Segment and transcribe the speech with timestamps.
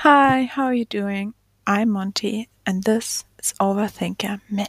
[0.00, 1.32] Hi, how are you doing?
[1.66, 4.68] I'm Monty, and this is Overthinker Minute.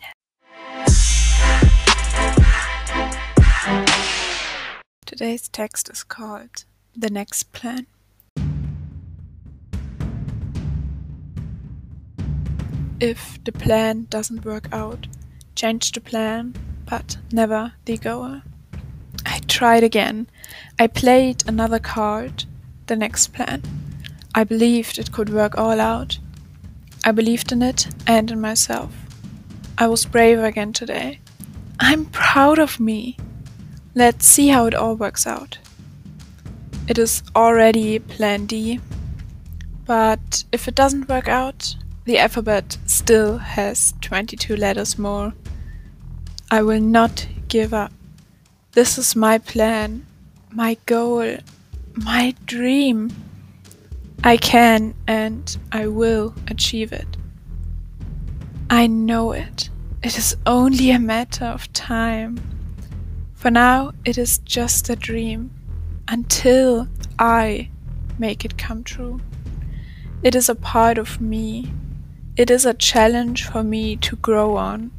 [5.05, 6.63] Today's text is called
[6.95, 7.87] The Next Plan.
[13.01, 15.07] If the plan doesn't work out,
[15.55, 16.55] change the plan,
[16.89, 18.43] but never the goal.
[19.25, 20.29] I tried again.
[20.79, 22.45] I played another card,
[22.85, 23.61] the next plan.
[24.37, 26.19] I believed it could work all out.
[27.03, 28.93] I believed in it and in myself.
[29.79, 31.21] I was brave again today.
[31.79, 33.17] I'm proud of me.
[33.95, 35.57] Let's see how it all works out.
[36.87, 38.79] It is already Plan D,
[39.87, 45.33] but if it doesn't work out, the alphabet still has 22 letters more.
[46.51, 47.91] I will not give up.
[48.73, 50.05] This is my plan,
[50.51, 51.37] my goal,
[51.95, 53.09] my dream.
[54.27, 57.15] I can and I will achieve it.
[58.69, 59.69] I know it.
[60.03, 62.37] It is only a matter of time.
[63.35, 65.51] For now, it is just a dream
[66.09, 67.69] until I
[68.19, 69.21] make it come true.
[70.23, 71.71] It is a part of me.
[72.35, 74.91] It is a challenge for me to grow on.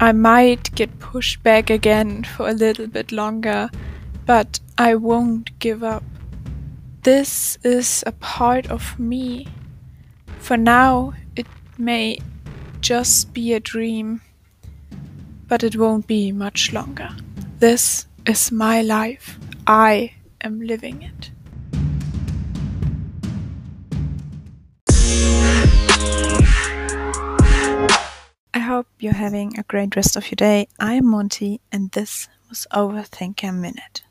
[0.00, 3.70] I might get pushed back again for a little bit longer,
[4.26, 6.02] but I won't give up.
[7.08, 9.48] This is a part of me.
[10.40, 11.46] For now, it
[11.78, 12.18] may
[12.82, 14.20] just be a dream,
[15.46, 17.08] but it won't be much longer.
[17.60, 19.38] This is my life.
[19.66, 21.30] I am living it.
[28.52, 30.68] I hope you're having a great rest of your day.
[30.78, 34.02] I'm Monty, and this was Overthinker Minute.